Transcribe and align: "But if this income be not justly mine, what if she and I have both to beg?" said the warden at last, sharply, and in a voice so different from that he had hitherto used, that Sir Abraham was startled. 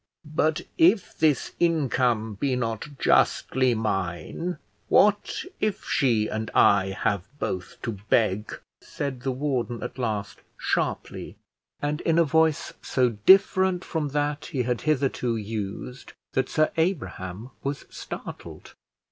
"But 0.33 0.61
if 0.79 1.15
this 1.15 1.51
income 1.59 2.33
be 2.33 2.55
not 2.55 2.87
justly 2.97 3.75
mine, 3.75 4.57
what 4.89 5.45
if 5.59 5.85
she 5.85 6.27
and 6.27 6.49
I 6.55 6.87
have 6.99 7.27
both 7.37 7.77
to 7.83 7.99
beg?" 8.09 8.59
said 8.81 9.21
the 9.21 9.29
warden 9.31 9.83
at 9.83 9.99
last, 9.99 10.39
sharply, 10.57 11.37
and 11.83 12.01
in 12.01 12.17
a 12.17 12.23
voice 12.23 12.73
so 12.81 13.09
different 13.27 13.85
from 13.85 14.07
that 14.09 14.45
he 14.45 14.63
had 14.63 14.81
hitherto 14.81 15.37
used, 15.37 16.13
that 16.33 16.49
Sir 16.49 16.71
Abraham 16.77 17.51
was 17.61 17.85
startled. 17.91 18.73